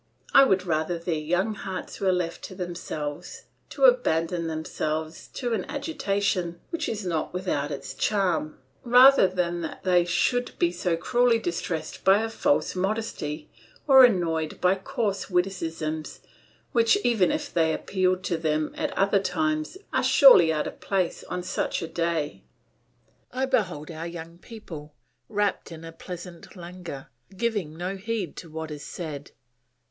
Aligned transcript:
I 0.33 0.45
would 0.45 0.65
rather 0.65 0.97
their 0.97 1.13
young 1.19 1.53
hearts 1.53 1.99
were 1.99 2.11
left 2.11 2.43
to 2.45 2.55
themselves, 2.55 3.43
to 3.69 3.83
abandon 3.83 4.47
themselves 4.47 5.27
to 5.35 5.53
an 5.53 5.63
agitation 5.65 6.59
which 6.71 6.89
is 6.89 7.05
not 7.05 7.35
without 7.35 7.69
its 7.69 7.93
charm, 7.93 8.57
rather 8.83 9.27
than 9.27 9.61
that 9.61 9.83
they 9.83 10.03
should 10.05 10.57
be 10.57 10.71
so 10.71 10.97
cruelly 10.97 11.37
distressed 11.37 12.03
by 12.03 12.23
a 12.23 12.29
false 12.29 12.75
modesty, 12.75 13.51
or 13.87 14.03
annoyed 14.03 14.59
by 14.59 14.73
coarse 14.73 15.29
witticisms 15.29 16.21
which, 16.71 16.97
even 17.03 17.29
if 17.29 17.53
they 17.53 17.71
appealed 17.71 18.23
to 18.23 18.37
them 18.39 18.73
at 18.75 18.91
other 18.97 19.19
times, 19.19 19.77
are 19.93 20.01
surely 20.03 20.51
out 20.51 20.65
of 20.65 20.79
place 20.81 21.23
on 21.25 21.43
such 21.43 21.83
a 21.83 21.87
day. 21.87 22.43
I 23.31 23.45
behold 23.45 23.91
our 23.91 24.07
young 24.07 24.39
people, 24.39 24.95
wrapped 25.29 25.71
in 25.71 25.85
a 25.85 25.91
pleasant 25.91 26.55
languor, 26.55 27.11
giving 27.37 27.77
no 27.77 27.97
heed 27.97 28.35
to 28.37 28.49
what 28.49 28.71
is 28.71 28.83
said. 28.83 29.29